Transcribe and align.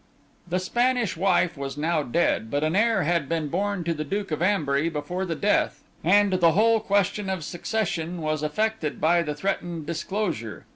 The 0.47 0.57
Spanish 0.57 1.15
wife 1.15 1.55
was 1.55 1.77
now 1.77 2.01
dead, 2.01 2.49
but 2.49 2.63
an 2.63 2.75
heir 2.75 3.03
had 3.03 3.29
been 3.29 3.49
born 3.49 3.83
to 3.83 3.93
the 3.93 4.03
Duke 4.03 4.31
of 4.31 4.41
Ambury 4.41 4.89
before 4.89 5.25
the 5.25 5.35
death, 5.35 5.83
and 6.03 6.33
the 6.33 6.53
whole 6.53 6.79
question 6.79 7.29
of 7.29 7.43
succession 7.43 8.19
was 8.19 8.41
affected 8.41 8.99
by 8.99 9.21
the 9.21 9.35
threatened 9.35 9.85
disclosure. 9.85 10.65